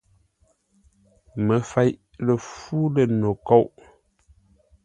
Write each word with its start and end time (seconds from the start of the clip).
Məfeʼ 1.45 1.93
lə 2.25 2.33
fú 2.49 2.77
lə̂ 2.93 3.05
no 3.21 3.29
kôʼ. 3.47 3.67